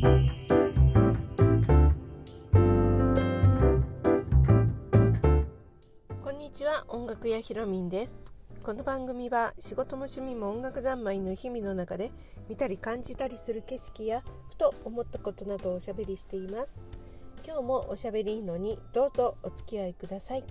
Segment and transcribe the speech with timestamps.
[0.00, 0.06] こ
[6.30, 8.30] んにちは音楽屋ひろみんです。
[8.62, 12.12] この番組は仕事も趣味も音楽三昧の日々の中で
[12.48, 16.86] 見たり感じたりする景色やふと思ったことなどをおしゃべりしています。
[17.44, 20.44] 今日もおしゃべりいいのにどうぞお付き合いください。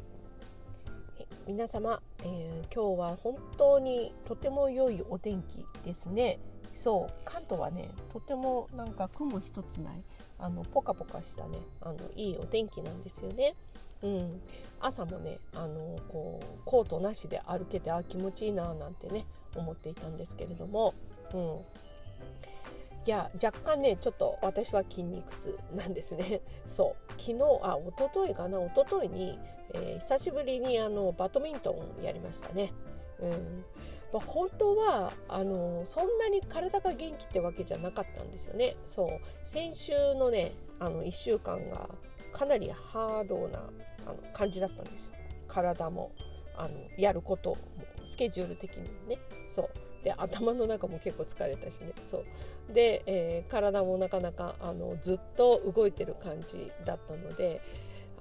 [1.48, 6.38] 皆様、えー、今日は本当にとても良いお天気ですね。
[6.78, 7.14] そう。
[7.26, 10.04] 関東はねとてもなんか雲一つない
[10.38, 13.56] あのポカポカしたねあのいいお天気なんですよね。
[14.04, 14.42] うん、
[14.80, 20.94] 朝もねあのこうコートなしで歩けてあ気持ちいいななんてね思っていたんですけれども、
[21.34, 26.42] うん、いや若干ねちょっと私は筋肉痛なんですね。
[26.68, 27.12] そう。
[27.20, 29.40] 昨日あ一昨日かな一昨日に、
[29.74, 32.72] えー、久しぶりにあのバドミントンやりましたね。
[33.20, 33.66] うん。
[34.14, 38.76] まあ、本当はあのそんなに体が元気ってわけじゃなかったんですよね。
[38.86, 39.10] そう。
[39.44, 41.90] 先週のねあの1週間が
[42.32, 43.60] かなりハードな
[44.06, 45.14] あの感じだったんですよ。
[45.48, 46.12] 体も
[46.56, 47.58] あのやることも
[48.06, 49.20] スケジュール的にもね。
[49.48, 49.70] そう。
[50.04, 51.92] で頭の中も結構疲れたしね。
[52.04, 52.74] そう。
[52.74, 57.62] で、えー、体もなかなかあのずっと動いてる感じだったので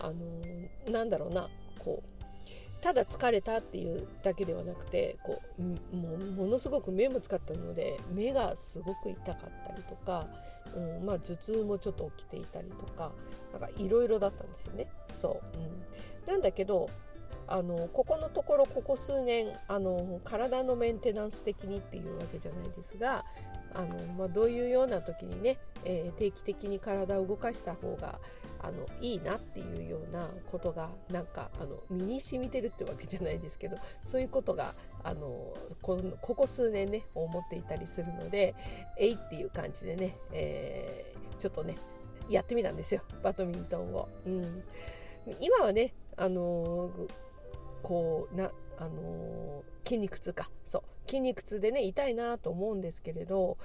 [0.01, 1.49] あのなんだろうな。
[1.79, 2.16] こう
[2.81, 5.63] ただ疲れたっていうだけではなくてこう
[5.97, 10.27] もものすごく目も使ったので目がすごく痛かったりとか
[10.75, 13.11] うん、まあ頭痛もちょっと起きていたりとか
[13.53, 14.87] なんかいろいろだったんですよね。
[15.11, 15.59] そう、
[16.27, 16.89] うん、なんだけど
[17.49, 23.25] あのここのところここ数年あの体のメンテナンス的にっていうわけじゃないですが
[23.75, 28.19] あの、まあ、どういうような時にね、えー、定期的に体を動かした方が
[28.63, 38.55] あのいいなっていうようなことがなんかあの身に染みてるってわけじゃないですけどそういうことがあのこここ数年ね思っていたりするので
[38.99, 41.77] えいっていう感じでね、えー、ちょっとね
[42.29, 44.09] やってみたんですよバドミントンを。
[44.27, 44.65] うん、
[45.41, 46.91] 今はねあの
[47.83, 53.57] こうなあの筋肉痛かそう筋肉痛でね痛いなと思うんですけれど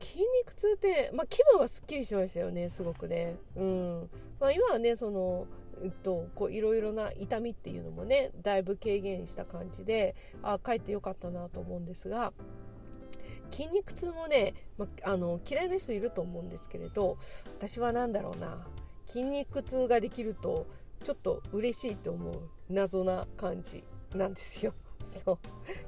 [0.00, 3.36] 筋肉痛って、まあ、気分はすっきりしましたよねすごくね。
[3.56, 5.46] うんまあ、今はねその
[5.82, 12.32] えっと、こういろいろな痛みっていうのもねだいぶ軽減した感じであ帰ってよかったなと思うんですが
[13.50, 17.18] 筋肉痛もね、まあの嫌いな人いると思うんですけれど
[17.58, 18.64] 私は何だろうな
[19.06, 20.66] 筋肉痛ができると
[21.02, 22.40] ちょっと嬉しいと思う
[22.70, 23.82] 謎な感じ
[24.14, 24.72] なんですよ。
[25.02, 25.38] そう。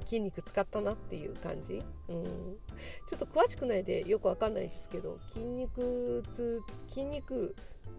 [0.05, 7.55] 筋肉使ったなっていう感じ、うん、ちょっと詳しくないでよくわかんないですけど筋肉痛筋肉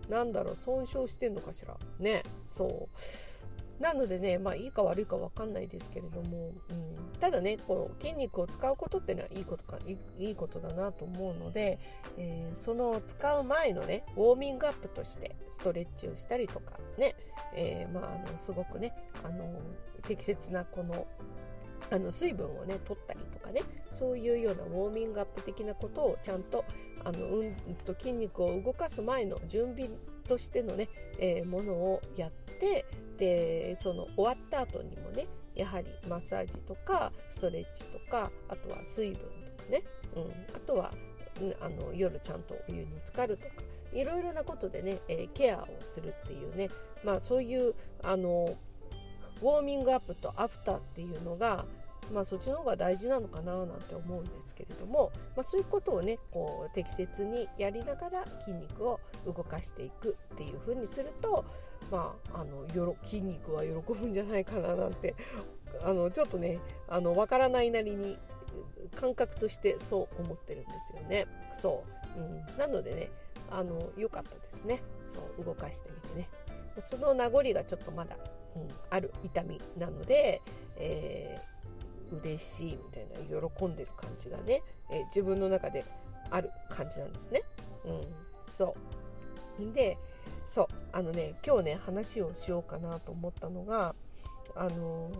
[0.08, 1.76] なんだろう損傷してんのかしら？
[1.98, 2.22] ね。
[2.46, 2.96] そう。
[3.82, 11.78] なのでねまあいいか悪いか分かんないですけれども、うん、ただねこの筋肉を使うことっていうのはいいことかいいことだなと思うので、
[12.16, 17.16] えー、その使う前のねウォーミングアップとしてストレッチをしたりとかね、
[17.54, 19.44] えー、まああのすごくねあの
[20.06, 21.06] 適切なこの
[21.90, 26.64] あの水分をね取ったりとかねそういうようなウォーミングアップ的なことをちゃんと
[27.04, 29.88] あの、うんと筋肉を動かす前の準備
[30.26, 32.84] としてのね、えー、ものをやって
[33.18, 39.18] でその終わった後にもねやはりマッサージとかストレッチとかあとは水分
[39.56, 39.82] とかね、
[40.16, 40.22] うん、
[40.54, 40.92] あとは
[41.60, 43.62] あの夜ちゃんとお湯に浸かるとか
[43.92, 46.68] いろいろなことでね、えー、ケアをするっていうね
[47.04, 48.54] まあそういうあの
[49.42, 51.64] ウォーミングアップとアフターっていうのが
[52.12, 61.44] まあ、そっちの方が大事なのかななんて思うんですけれども、まあ、そういうことをねこう適切にやりながら筋肉を動かしていくっていう風にすると、
[61.90, 65.14] まあ、あのよろ筋肉は喜ぶんじゃないかななんて
[65.82, 66.58] あのちょっとね
[66.88, 68.16] あの分からないなりに
[68.94, 71.26] 感覚としてそう思ってるんですよね。
[71.52, 71.82] そ
[72.16, 73.10] う、うん、なのでね
[73.50, 76.28] あの良かったですねそう動かしてみてね。
[76.84, 78.16] その名残がちょっとまだ
[78.56, 80.40] うん、ある痛みなので、
[80.78, 85.84] えー、嬉しいみたいな喜んでる感じがね、えー、自分の中で
[86.30, 87.42] ある感じなんですね。
[87.84, 88.02] うん、
[88.52, 88.74] そ
[89.60, 89.96] うで
[90.46, 93.94] そうあのね今日ね話をしようかなと思ったのが
[94.54, 95.10] あの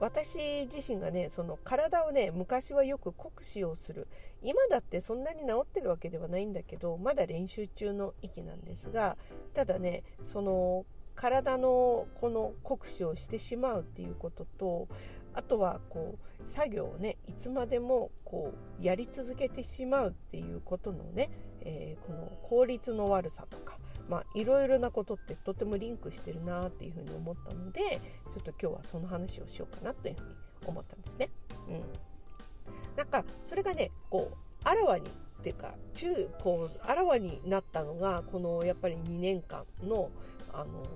[0.00, 4.06] 私自身がねその体をね昔はよく酷使をする
[4.42, 9.16] 今だってそんなに治ってるわけではないんだけどまだ練習中の域なんですが
[9.54, 10.84] ただねその
[11.18, 14.86] 体のこの酷使をしてしまうっていうことと
[15.34, 21.28] あとはこう作業をねいつまでもこうやり続けてしまうっていうことのね、
[21.62, 23.78] えー、この効率の悪さとか
[24.08, 28.00] まあいろいろなことってとてもリンクしてるなっていうふうに思ったので
[28.32, 30.34] ちょっと今日はその話をしようかなというふうに
[30.66, 31.30] 思ったんですね。
[31.68, 31.82] うん、
[32.96, 35.04] なんかそれがねこうあらわに
[35.40, 40.10] っていうか中こうあらわになったのがこのやっぱり2年間の
[40.52, 40.86] あの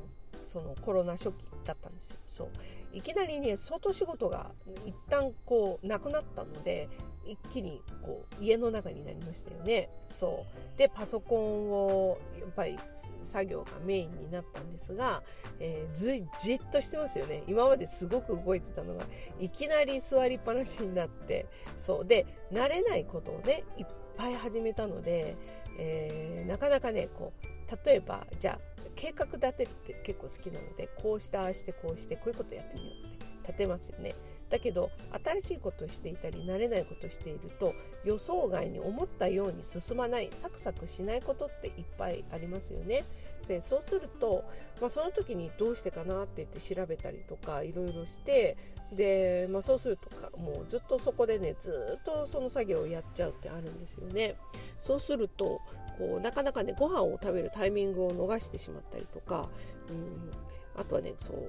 [0.44, 2.16] そのコロナ初期だったんですよ。
[2.26, 2.48] そう
[2.92, 4.50] いきなりね外仕事が
[4.86, 6.88] 一旦こうなくなったので
[7.24, 9.88] 一気にこう家の中になりましたよね。
[10.06, 10.44] そ
[10.74, 12.78] うでパソコンをやっぱり
[13.22, 15.22] 作業がメインになったんですが、
[15.60, 19.04] えー、ずじっとしてますよね今まですごく動いてたのが
[19.38, 21.46] いきなり座りっぱなしになって
[21.78, 25.36] そうで慣れないことをねいっぱい始めたので、
[25.78, 34.14] えー、なかなかねこう例えばじゃあ計画立てるって結構好きなのでこうしてああしてこうしてこういうことやってみようって立てますよね。
[34.52, 34.90] だけど
[35.24, 37.74] 新しいことをしていたり慣れないことをしていると
[38.04, 43.04] 予想外に思ったように進まないサクサクしないことっていっぱいありますよね。
[43.48, 44.44] でそうすると、
[44.80, 48.56] まあ、その時にどうしてかなって言って調べたりとかいろいろして
[48.92, 54.36] で、まあ、そうするとかもうずっとそこでねずっとその作業をやっちゃうってあるんですよね。
[54.78, 55.60] そうすると
[55.98, 59.48] こうなかなかねご飯を食べるタイミングを逃してしまったりとか、
[59.88, 60.30] うん、
[60.80, 61.48] あとはねそう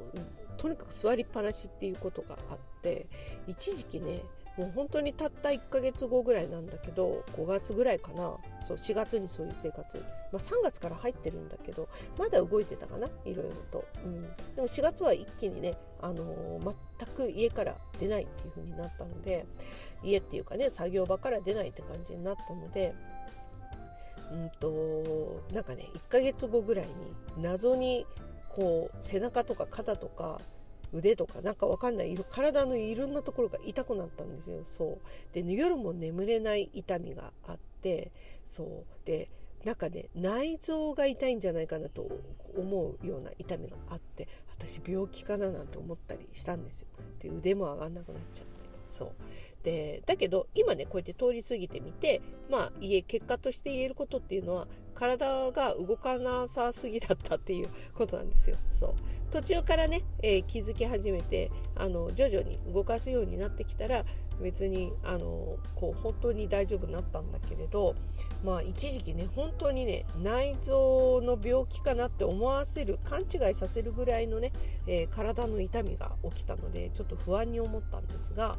[0.57, 3.07] とにかく座りっぱなしっていうことがあって
[3.47, 4.21] 一時期ね
[4.57, 10.03] もう本当にたった1ヶ月後ぐらいなんだけど5月ぐらいかなそう4月にそういう生活、ま
[10.33, 14.21] あ、3月から入ってるんだけどまだ動いてたかないろいろと、うん、
[14.55, 19.47] でも4月は一気にね、あのー、全く家から出ないっていう風になったので
[20.03, 22.93] 家っていうかね作業場から出ないって感じになったので
[24.33, 26.91] うんとなんかね1ヶ月後ぐらいに
[27.43, 28.05] 謎に
[28.49, 30.41] こう背中とか肩とか
[30.91, 34.63] 腕とかなんかわかんない体のいろんなところが痛くなったんですよ。
[34.63, 35.33] そう。
[35.33, 38.11] で、夜も眠れない痛みがあって
[38.45, 38.67] そう。
[39.05, 39.29] で
[39.63, 42.07] なんかね内臓が痛いんじゃないかなと
[42.57, 46.87] 思うような痛みがあって私病気かななんて思ったりしたんですよ。
[47.19, 48.53] で腕も上がんなくなっちゃって。
[48.87, 49.11] そう。
[49.63, 58.57] でだけど今ねこうやって通り過ぎてみてまあ家結果として言えることっていうのは体が動かなさすぎだったっていうことなんですよ。
[58.71, 58.93] そう
[59.31, 64.05] 途中からね、えー、気づき始めてあの徐々に動かすようになってきたら
[64.41, 67.95] 別にあのこう本当に大丈夫になったんだけれど
[68.43, 74.51] まあ一時期ね本当にね内臓の病気かなって思わせる勘違いさせるぐらいのね、
[74.87, 78.55] えー、体の痛みが起きたのでちょっと不安に思ったんですが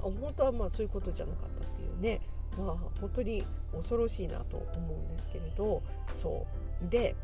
[0.00, 2.20] 本当はまあそういうことじゃなかったっていうね。
[2.58, 5.82] まあ本当に恐ろしいなと思うんですけれど。
[6.12, 6.46] そ
[6.86, 6.88] う。
[6.88, 7.14] で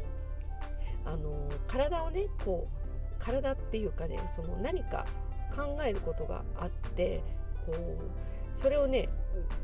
[1.05, 5.07] あの体をねこう体っていうかねその何か
[5.55, 7.23] 考えることがあって
[7.65, 9.09] こうそれをね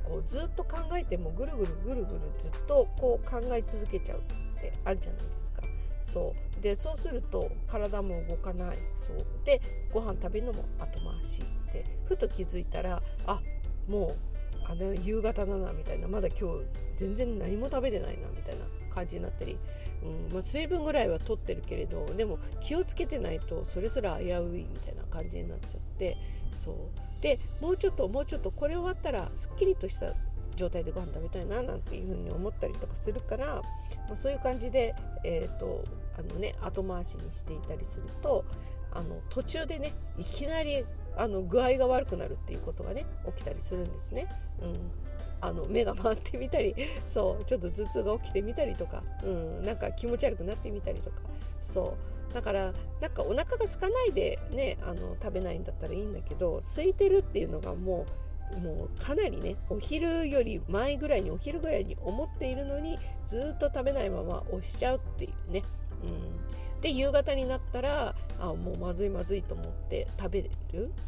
[0.05, 4.23] こうずっと考えてもぐるぐるぐるぐるずっとこう考え続けちゃうっ
[4.61, 5.63] てあるじゃないですか。
[6.03, 6.63] そう。
[6.63, 8.79] でそうすると体も動かない。
[8.97, 9.25] そう。
[9.45, 9.61] で
[9.93, 11.43] ご飯食べるのも後回し。
[11.73, 13.41] でふと気づいたらあ
[13.89, 14.15] もう
[14.65, 16.09] あの夕方だなみたいな。
[16.09, 16.67] まだ今日
[16.97, 18.65] 全然何も食べてないなみたいな
[18.95, 19.57] 感じになったり、
[20.03, 26.17] うんまあ、水分ぐらいは取ってるけれどでも気をつけてないとそれすら危ういみたいな感じになっちゃって。
[26.53, 26.75] そう。
[27.21, 30.13] でもうちょっともうちょっとこれ終わったらすっきりとした
[30.57, 33.63] 状態でご飯食べたいななんていうふうに思ったりとかするから、
[34.09, 34.95] まあ、そういう感じで、
[35.25, 35.85] えーと
[36.19, 38.45] あのね、後回しにしていたりすると
[38.93, 40.85] あの途中でねいきなり
[41.17, 44.29] あの具合が悪くなるっていうことがね起きたりするんですね。
[44.61, 44.91] うん。
[45.45, 46.73] あの目が回ってみたり
[47.09, 51.17] そうちょっと頭痛が起きてみたりとか、うん、なんか気持ち悪くなってみたりとか。
[51.63, 51.97] そ
[52.31, 52.35] う。
[52.35, 65.63] だからなんかお腹が空かないでねあの食べないんだったらいいんだけど空いてるっていうのがもうもうかなりねお昼より前ぐらいにお昼ぐらいに思っているのにずっと食べないまま押しちゃうっていうね、
[66.03, 70.51] うん、で夕方になったらあもうまずいまずいと思って食べる、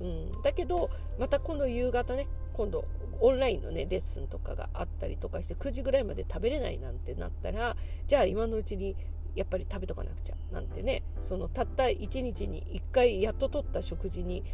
[0.01, 2.85] うん、だけどまた今度夕方ね今度
[3.21, 8.97] オンラインのねレッスンとかがあったりとかして9時ぐらいまで食べれないなんてなったらじゃあ今のうちに
[9.35, 14.45] やっぱり食べとかなくちゃなんてねそのたった1日に1回やっと取った食事に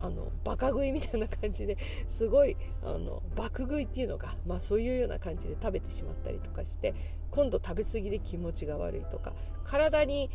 [0.00, 1.76] あのバカ食いみたいな感じで
[2.08, 6.94] すごいあの爆食いっていうのが、まあ、そういうような感じで食べてしまったりとかして
[7.30, 9.32] 今度食べ過ぎで気持ちが悪いとか
[9.64, 10.30] 体に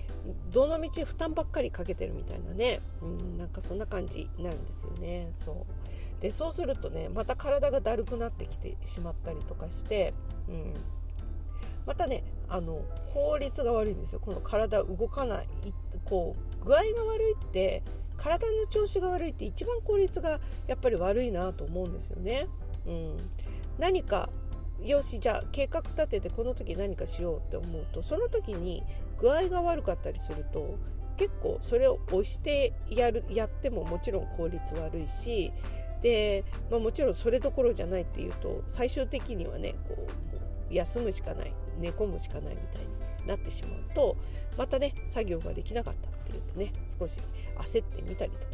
[0.52, 5.32] どのみち負担ばっかりかけてるみたいなね、うん、なんかそんな感じなんですよね。
[5.36, 6.22] そう。
[6.22, 10.14] でそうするとねまた体がだるくなってきてしまったりとかして、
[10.48, 10.74] うん、
[11.86, 12.82] またねあの
[13.14, 14.22] 効率が悪いんですよ。
[14.22, 15.48] この体動かない
[16.06, 17.84] こう具合が悪いって
[18.18, 22.48] 体の調子が悪いって一番効率がやっぱり悪いなと思うんですよね。
[22.88, 23.18] うん、
[23.80, 24.30] 何か
[24.84, 28.84] よしじゃあ計画立ててこの時何かしようって思うとその時に
[29.20, 30.78] 具合が悪かったりすると
[31.18, 35.52] 結構それを押してやるやってももちろん効率悪いし
[36.02, 40.08] で、まあ、もちろんそれどころじゃないっていうと最終的にはねこ
[40.70, 42.82] う休むしかない寝込むしかないみたい
[43.22, 44.18] になってしまうと
[44.58, 47.20] またね作業ができなかったていうとね少し
[47.58, 48.46] 焦ってみたりとか、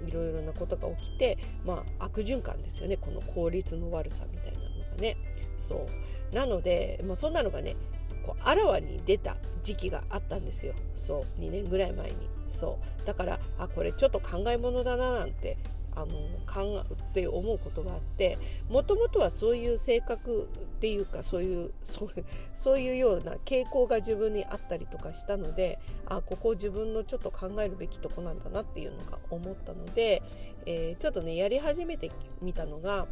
[0.00, 2.96] うん、いろいろなことが起きて、まあ、悪循環ですよね。
[2.96, 4.64] この効率の悪さみたいなの
[4.96, 5.16] がね。
[5.58, 5.86] そ
[6.32, 6.34] う。
[6.34, 7.76] なので、まあ、そんなのがね
[8.24, 10.74] こうあらわに出た時期があったんですよ。
[10.94, 11.40] そう。
[11.40, 12.16] 2年ぐらい前に。
[12.46, 13.06] そう。
[13.06, 15.56] だからあこれちょっと考え物だななんて
[15.96, 16.06] あの
[16.46, 20.46] 考えって思うことがあってもともとはそういう性格っ
[20.80, 22.10] ていうかそういうそう
[22.52, 30.22] そういうような傾向が自分にあったりとかしたのであここ自分のちょっと考えるべきとこなんだなっていうのが思ったので、
[30.66, 32.10] えー、ちょっとねやり始めて
[32.42, 33.06] みたのが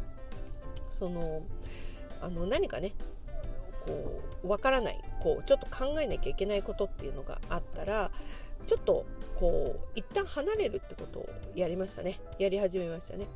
[0.89, 1.41] その
[2.21, 2.93] あの何かね
[3.85, 8.11] こうわからないこうちょっと考えなきゃいけないことっていうのがあったら
[8.65, 9.05] ちょっと
[9.39, 12.19] こう一旦離れるってことをやりましたね。
[12.39, 13.27] やり始めましたね。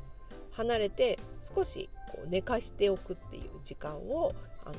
[0.52, 4.34] 離れて少しこう寝かしておくっていう時間を
[4.66, 4.76] あの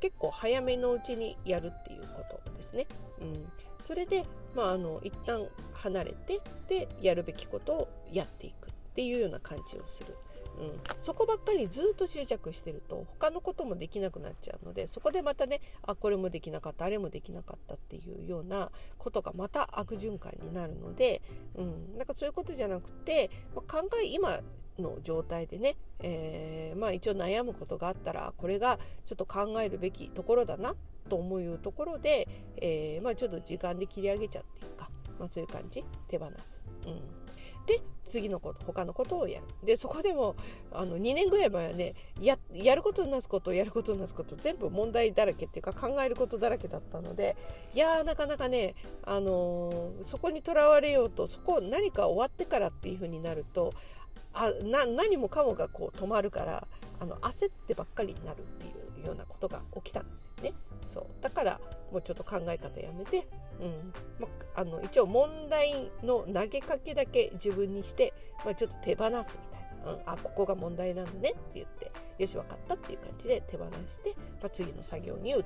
[0.00, 2.86] 結構早めのうちにやるっていうことですね、
[3.20, 3.46] うん、
[3.82, 10.16] それでまああの一旦離れてでやるべきことをやっていくっていうような感じをする。
[10.58, 21.22] うん、そこばっかりずっと執着してると他のこともできなくなっちゃうのでそこでまたねあこれもできなかったあれもできなかったっていうようなことがまた悪循環になるので、
[21.54, 24.40] うん、なんかそういうことじゃなくて、まあ、考え今
[24.78, 30.74] の状態でね、えー、まあ一応悩むことがあったらこれがちょっと考えるべきところだな
[31.08, 32.28] と思うところで、
[32.60, 34.88] えー、まあ、ちょっと時間で切り上げちゃうっていうか、
[35.18, 35.82] まあ、そういう感じ。
[36.06, 36.60] 手放す。
[36.86, 37.00] うん。
[37.68, 40.34] で次のこと他のことをやるでそこでも
[40.72, 47.36] あの2年ぐらい前はねややることなすことやることなすこと全部問題だらけっていうか考えることだらけだったので
[47.74, 53.74] いやーなかなかね、あのー、そこにとらわれようとそこ何か終わってからっていう風になると
[54.32, 56.66] あな何もかもがこう止まるから
[57.00, 58.70] あの焦ってばっかりになるってい
[59.02, 60.52] うようなことが起きたんですよね。
[60.82, 61.60] そうだから
[61.92, 63.26] もうちょっと考え方やめて
[63.60, 63.92] うん。
[64.18, 68.12] まあの一応問題の投げかけだけ自分にして、
[68.44, 75.44] まあ、ちょっと手放すみたいな、うん、あここが問題なのねって言ってよし分かったっていう感じで手放して、まあ、次の作業に移る、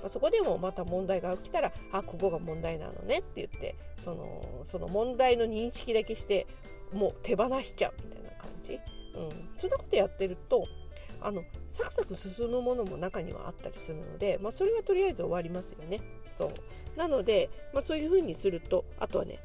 [0.00, 6.46] まあ、そこでもまた問題が起きたらあここが問題なのねって言ってそのその問題の認識だけして
[6.92, 8.74] もう手放しちゃうみたいな感じ、
[9.16, 10.68] うん、そんなことやってると
[11.24, 16.00] あのサクサク進むものも中にはあったりするので、まあ、それはとりあえず終わりますよね。
[16.36, 16.98] そう。
[16.98, 19.38] なので、まあ、そういうふうにするとあとはね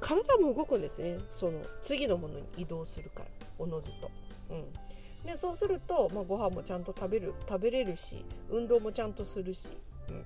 [0.00, 1.18] 体も動くんですね。
[1.30, 3.26] その次のものに移動するから
[3.58, 4.10] おのずと。
[4.50, 9.70] うん、でそうすると、まあ、ご飯もちゃんと食べる食べれるし運動もちゃんとするし、
[10.08, 10.24] うん、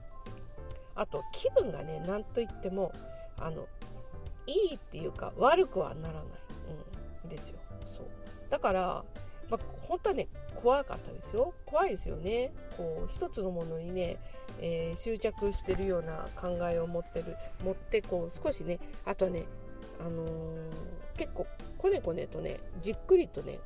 [0.94, 2.92] あと気分がね何と言っても
[3.38, 3.66] あの
[4.46, 6.24] いいっていうか悪くはならない、
[7.24, 7.58] うん、ですよ。
[7.86, 8.06] そう。
[8.50, 9.04] だから
[9.50, 10.28] まあ、本当はね
[10.62, 11.54] 怖かったですよ。
[11.66, 12.52] 怖いですよね。
[12.76, 14.16] こう一つのものにね、
[14.60, 17.36] えー、執着してるような考えを持ってる。
[17.64, 19.44] 持ってこう少しねあとね、
[20.00, 20.58] あのー、
[21.16, 21.46] 結構
[21.78, 23.58] こねこねとねじっくりとね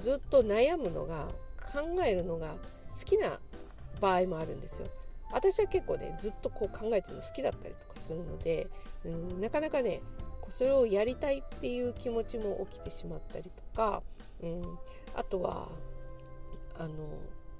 [0.00, 1.28] ずっと悩むのが
[1.72, 2.54] 考えるのが
[2.98, 3.38] 好きな
[4.00, 4.86] 場合もあるんですよ。
[5.32, 8.68] 私は結構ねずっとこう考えてるの好きだったりとかするので、
[9.04, 10.00] うん、なかなかね
[10.48, 14.02] それをやりたいっていう気持ちも起きてしまったりとか、
[14.42, 14.62] うん、
[15.14, 15.68] あとは
[16.78, 16.94] あの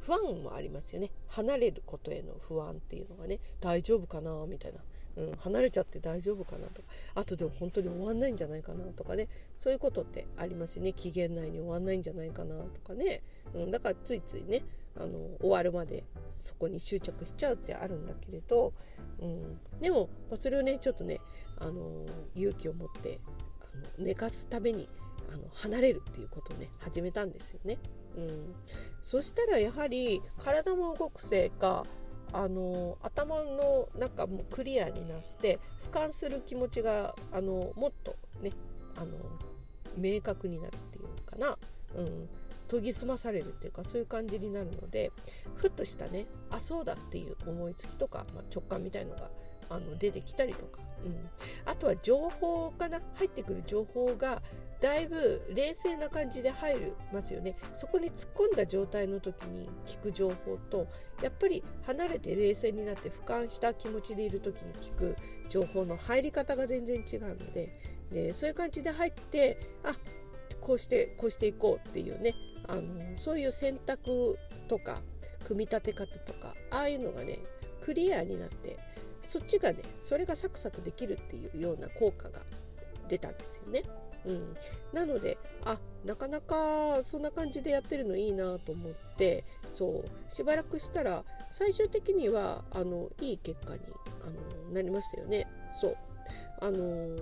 [0.01, 1.11] 不安もありますよね。
[1.29, 4.81] 離れることへの不安っていうのがね大丈夫かなみたいな、
[5.23, 6.89] うん、離れちゃって大丈夫かなとか。
[7.15, 9.29] あとでも本当に終わんないんじゃないかなとかね。
[9.57, 10.93] そういうことってありますよね。
[10.93, 13.23] 期限内に終わんないんじゃないかなとかね、
[13.55, 14.63] うん、だからついついね
[14.97, 18.73] あの終わるまでそこに執着しちゃうってあるんだけれど、
[19.21, 21.19] うん、でも、ま、それをねちょっとね
[21.59, 23.19] あの勇気を持って
[23.61, 24.89] あの寝かすために
[25.35, 27.79] あの離れるっていうことをね始めたんですよね。
[28.17, 28.55] うん、
[29.01, 31.85] そしたらやはり体も動くせいか
[32.33, 35.59] あの頭の中もクリアになって
[35.93, 38.53] 俯瞰する気持ちがあのもっとね
[38.97, 39.19] あの
[39.99, 41.59] 明確になるっていうのかな、
[41.97, 42.29] うん、
[42.71, 45.11] 研ぎ澄まされるっていうかそういう感じになるので
[45.57, 49.29] ふっとしたねあそうだっていう思いつきとか、まあ、直感みたいのが
[49.71, 51.17] あの出てきたりとか、うん、
[51.67, 53.01] あとは情報かな。
[53.15, 54.43] 入ってくる情報が
[54.85, 60.87] だいぶ冷静な感じで入りますよねそこに突っ込んだ状態の時に聞く情報と
[61.23, 65.17] やっぱり離れて冷静になって俯瞰した気持ちでいる時に聞く
[65.49, 67.71] 情報の入り方が全然違うので
[68.13, 69.95] でそういう感じで入ってあ
[70.61, 72.35] こうしてこうしていこうっていうね
[72.69, 72.83] あの
[73.17, 74.39] そういう選択
[74.69, 75.01] とか
[75.47, 77.39] 組み立て方とかああいうのがね
[77.83, 78.77] クリアになって
[79.23, 82.41] そっちがねそれがサクサクできるっていうような効果が
[83.09, 83.83] 出たんですよね。
[84.27, 84.57] うん、
[84.93, 90.33] なのであなかなかそんな感じでやってるのいいなと思ってそう。
[90.33, 93.81] しばらくしたら最終的にはあのいい結果に
[94.23, 94.31] あ
[94.69, 95.47] のなりましたよね。
[95.81, 95.97] そう。
[96.61, 97.17] あの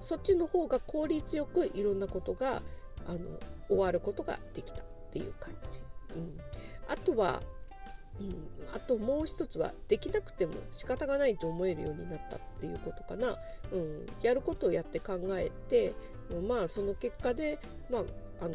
[0.00, 2.62] そっちの方が効率よくいろんなことが
[3.06, 3.18] あの
[3.68, 5.82] 終わることができたっていう感じ。
[6.14, 6.36] うん、
[6.88, 7.42] あとは
[8.20, 13.36] うん、あともう一つはできなくても仕方がないと思えるようになったっていうことかな、
[13.72, 15.94] うん、やることをやって考えて
[16.36, 17.58] まあその結果で、
[17.90, 18.02] まあ、
[18.40, 18.54] あの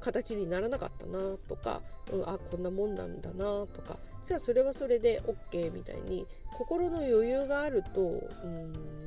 [0.00, 1.18] 形にならなかったな
[1.48, 1.80] とか、
[2.12, 8.10] うん、あこんなもんなんだなとかじゃあそれはそれで OK みたいに心の余裕があると、うん、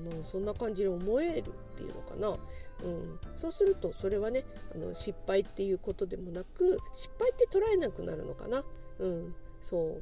[0.05, 2.37] もうそんな感じに思えるっていうのかな。
[2.81, 8.63] うん、そうするとそれはねあの失敗っていうことでもなく失敗って捉えなくなるのかな。
[8.99, 9.97] うん、そ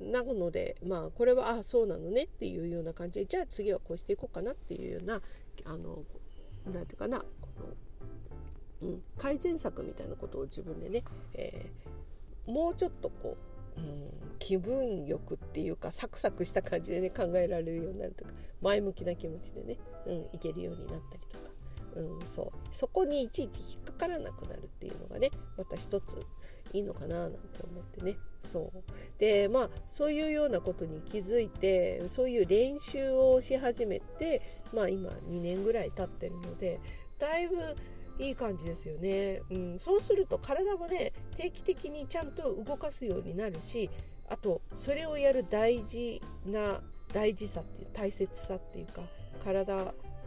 [0.00, 5.20] うなのでまあこれはあそうなのねっていうような感じでじゃあ次はこうしていこうかなっていうような
[5.64, 6.04] あの
[6.72, 7.24] なんていうかな、
[8.82, 13.36] うん、改善策みたいなことを自分でね、えー、もうちょっとこ
[13.76, 18.30] う、うん、気分よくっていうかサクサクした感じでね考えられるようになるとか
[18.62, 19.76] 前向きな気持ちでね、
[20.06, 21.50] うん、いけるようになったりとか。
[21.96, 22.50] うん、そう。
[22.70, 26.18] そこにいちいち引っかからなくなるっていうのがねまた一つ
[26.72, 28.16] いいのかななんて思ってね。
[28.40, 28.82] そう。
[29.18, 34.40] でまあそういうようなことに気づいてそういう練習をし始めて
[34.72, 36.78] まあ今2年ぐらい経ってるので
[37.20, 37.56] だいぶ
[38.18, 43.88] いい感じですよね、うん、そうすると体もね定期的にちゃんと動かすようになるし
[44.28, 46.80] あとそれをやる大事な
[47.12, 49.02] 大事さっていう大切さっていうか
[49.42, 49.74] 体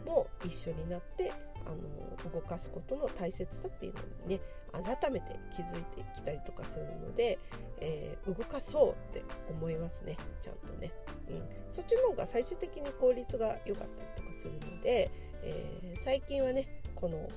[0.04, 1.32] も一緒になって
[1.66, 4.40] あの動かすことの大切さっていうのにね
[4.72, 7.38] 改めて気づいてきたりとかするので、
[7.80, 10.16] えー、動かそうって思いますね。
[10.40, 10.90] ちゃんとね、
[11.28, 15.10] うん、そっちの方が最終的に効率が良かったりとかするので、
[15.42, 17.28] えー、最近はねこの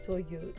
[0.00, 0.54] そういう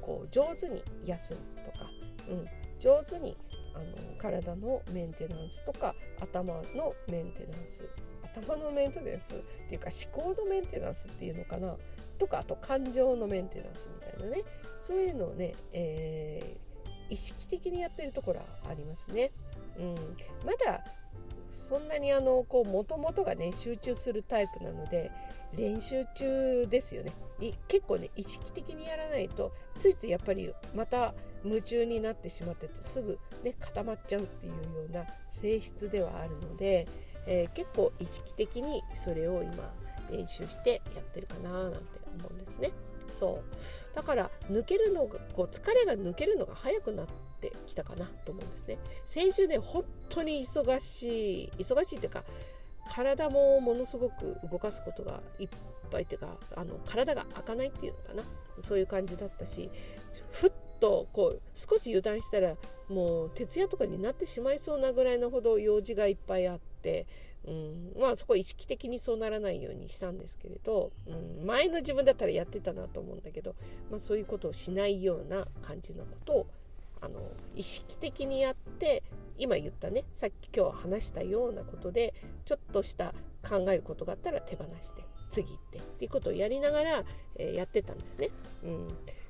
[0.00, 1.90] こう上手に休むとか、
[2.28, 2.46] うん、
[2.78, 3.36] 上手に
[3.74, 3.84] あの
[4.18, 7.88] 体のメンテナンスとか頭のメンテナンス
[8.22, 11.74] 頭のメンテナンスっていうか思考のメンテナンスっていうのかな
[12.18, 14.44] とかあと感情のメンテナンスみたいなね
[14.78, 19.30] そういうのをね、えー、意識的にやってるところはありますね。
[19.78, 19.94] うん、
[20.44, 20.84] まだ
[21.50, 25.10] そんなにあのこう元々がね集中するタイプなので
[25.56, 27.12] 練習中ですよね
[27.68, 34.58] 結構ね意識的にやらないとついついやっぱりまた夢中になってしまっててすぐね固まっちゃうっていうよ
[34.88, 36.86] うな性質ではあるので、
[37.26, 39.72] えー、結構意識的にそれを今
[40.10, 41.78] 練習してやってるかななんて
[42.18, 42.70] 思うんですね。
[43.10, 43.42] そ
[43.92, 47.12] うだから抜けるのがこう疲れが抜けるのが早くなって
[47.66, 48.78] きたかなと思うんですね。
[49.04, 52.24] 先週ね本当に忙しい忙しいっていうか
[52.88, 55.48] 体もものすごく動かすことがいっ
[55.90, 58.22] ぱいっていうかあの体が開かないっていうのかな
[58.62, 59.70] そういう感じだったし
[60.32, 62.56] ふっとこう少し油断したら
[62.88, 67.06] もう徹夜とかになってしまいそうなぐらいのほど用事がいっぱいあって
[67.46, 73.54] うん、まあそこ意識的にそうならないようにしたんですけれど、うん、前の自分だったらやってたなと思うんだけど、
[73.90, 76.46] まあ、そういうことをしないような感じのことを
[77.00, 77.20] あの
[77.54, 79.02] 意識的にやって
[79.38, 83.14] 今言ったねさっき今日話したようなことでちょっとした
[83.48, 87.04] 考えることがあったら手放して次行ってっていうことをやりながら、
[87.36, 88.30] えー、やってたんですね。
[88.64, 88.88] うん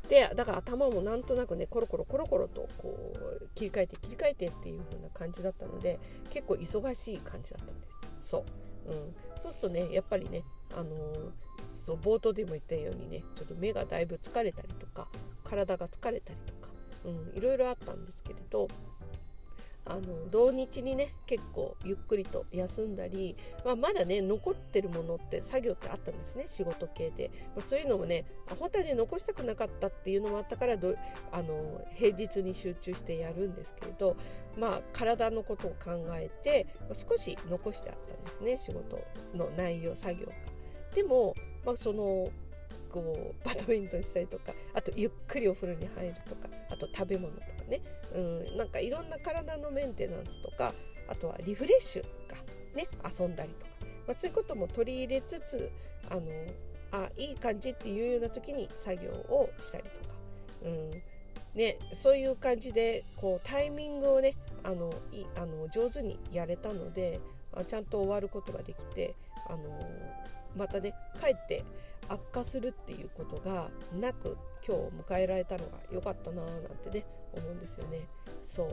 [0.09, 2.99] でだから頭もなんとなくねコロコロコロコロとこ
[3.41, 7.93] う切り替えて切り替えてっていう風な感じだったので結構忙しい感じだったんです。
[8.25, 8.45] そ
[8.87, 11.31] う、うん、そうするとねやっぱりね、あのー、
[11.73, 15.07] そう冒頭でも言ったようにねちょっと目がだいぶ疲れたりとか
[15.45, 16.60] 体が疲れたりとか、
[17.05, 18.69] うん、いろいろあったんですけれど
[19.87, 23.35] あの土日にね結構ゆっくりと休んだり、
[23.65, 28.25] まあ、まだね残ってるものって作業ってあったんですね仕事系で、まあ、そういうのもね
[28.59, 30.95] 本当はね残したくなかったっていうのもあったからど
[31.33, 34.17] あの平日に集中してやるんですけれど、
[34.57, 39.03] まあ、体のことを考えて、ま、少し残してあったんですね仕事
[39.35, 40.33] の内容作業が。
[40.95, 41.35] でも、
[41.65, 42.31] まあ、その
[42.91, 47.81] こうバドミントンしたりとかあとゆっくりお風呂に入るとかあと食べ物とかね、
[48.15, 48.21] う
[48.55, 50.73] ん、なんかいろんな体のメンテナンスとか
[51.09, 52.37] あとはリフレッシュが
[52.75, 52.87] ね
[53.19, 53.73] 遊んだりとか、
[54.09, 55.71] まあ、そういうことも取り入れつつ
[56.11, 56.23] あの
[56.93, 59.95] あいい感じっていうような時に作業をしたりとか、
[60.65, 60.91] うん。
[61.55, 67.19] ね、そういう感じでこうタイミングをねあのいあの上手にやれたので
[67.53, 69.17] あちゃんと終わることができて
[69.49, 69.59] あの
[70.57, 71.65] またね帰って
[72.11, 78.07] 悪化するっていうことがなく今日迎えられたのが良かったなーなんてね思うんですよね。
[78.45, 78.71] そう。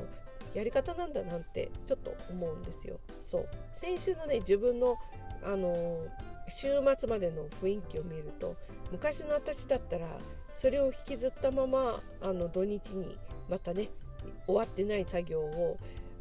[0.58, 3.00] やり方なんだなんてちょっと思うんですよ。
[3.21, 3.50] そう。
[3.73, 4.97] 先週のね自分の
[5.43, 6.04] あの
[6.50, 8.56] 週末までの雰囲気を見ると
[8.91, 10.08] 昔の私だったら
[10.54, 13.15] それを引きずったままあの土日に
[13.50, 13.89] またね
[14.45, 15.78] 終わってない作業を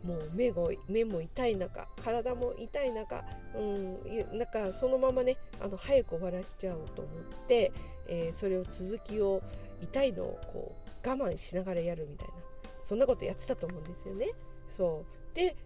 [0.07, 3.25] もう目が目も痛い中体も痛い中、
[3.57, 7.15] うん、なんかそのままねあの早く終わらしちゃおうと思っ
[7.49, 7.73] て、
[8.09, 9.43] えー、それを続きを
[9.83, 12.35] 痛いのをこう我慢しながらやるみたいな
[12.85, 14.31] そんなことやってたと思うんですよね。
[14.69, 15.37] そう。
[15.37, 15.57] で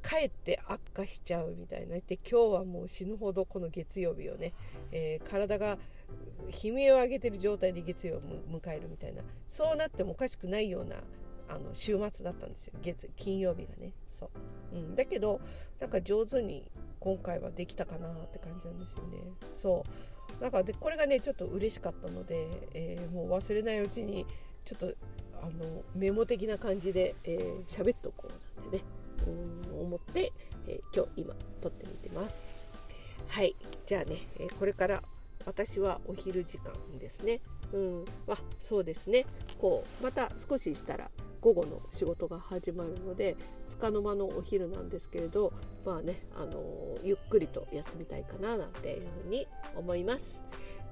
[0.00, 1.96] かえって悪化しちゃうみたいな。
[1.96, 4.54] で今日はもう死ぬほどこの月曜日をね、
[4.90, 5.76] えー、体が
[6.64, 9.22] 悲鳴を上げてる状態で月曜を迎えるみたいな。
[9.46, 10.96] そうなってもおかしくないような
[11.48, 12.74] あの週末だったんですよ。
[12.82, 13.92] 月金曜日がね。
[14.06, 14.30] そ
[14.72, 15.40] う、うん、だけど
[15.80, 19.18] なんか上手に今回はできたかなって感じなんですよね。
[19.54, 19.84] そ
[20.38, 20.40] う。
[20.40, 24.26] だからでこれがねちょっと嬉しかったので、えー、もう忘れないうちに
[24.64, 24.94] ちょっと
[25.42, 28.84] あのメモ的な感じで喋、えー、っとこうなんでね
[29.26, 30.32] うん思って、
[30.66, 32.54] えー、今日今撮ってみてます。
[33.28, 33.54] はい。
[33.84, 35.02] じゃあね、えこれから
[35.44, 37.40] 私はお昼時間ですね。
[37.72, 38.04] うん。
[38.28, 39.26] あそうですね。
[39.58, 43.36] こうまた少ししたら午後の仕事が始まるので
[43.68, 45.52] 束の間のお昼なんですけれど
[45.84, 49.46] まあね、あのー、ゆっくりと休みたいかななんていうふうに
[49.76, 50.42] 思います。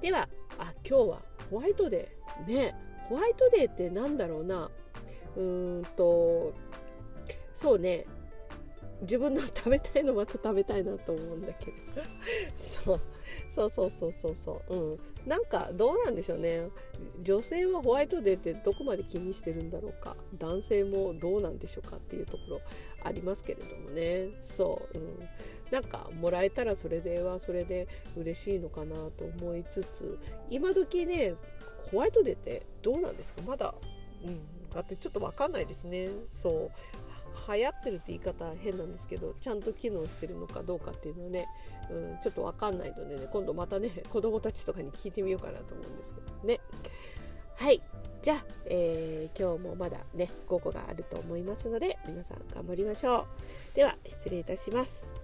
[0.01, 2.47] ではあ今日はホワイトデー。
[2.47, 2.75] ね
[3.09, 4.69] ホワイトデーって何だろうな。
[5.35, 6.53] うーんと
[7.53, 8.05] そうね。
[9.01, 11.71] 自分の食べたいのまた食べたいなと思うんだけど。
[12.57, 12.99] そう。
[13.49, 14.75] そうそうそうそうそう。
[14.75, 14.99] うん。
[15.25, 16.69] なんかどうなんでしょうね。
[17.21, 20.15] 女性はホワイトデーってどこまで気にしてるんだろうか。
[20.37, 22.61] 男性もどうなんでしょうかっていうところ
[23.03, 24.29] ありますけれどもね。
[24.41, 25.19] そう、うん、
[25.71, 30.17] なんかもらえたらそれではそれで嬉しいのかなと思いつつ
[30.49, 31.35] 今時ね
[31.91, 33.41] ホワイトデーってどうなんですか？
[33.41, 33.75] まだ
[34.23, 34.39] うん。
[34.73, 36.09] だってちょっと分かんないですね。
[36.31, 36.71] そう。
[37.47, 41.47] 流行ってるって言い方変なんですけどちゃんと機能してるのかどうかっていうのはね、
[41.89, 46.59] うん、ちょっと分かんないのでね今度またね 子供たちとかに聞いてみようかなと思うんですけどね。
[47.57, 47.81] はい
[48.21, 53.25] じゃあ、えー、今日もまだね午後があると思いますので皆さん頑張りましょ
[53.73, 53.75] う。
[53.75, 55.15] では失礼いたします。